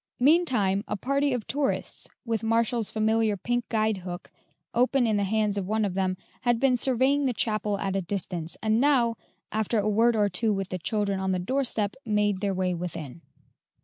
[0.19, 4.31] Meantime, a party of tourists, with Marshall's familiar pink guide hook
[4.73, 8.01] open in the hands of one of them, had been surveying the chapel at a
[8.01, 9.15] distance, and now,
[9.51, 13.21] after a word or two with the children on the doorstep, made their way within.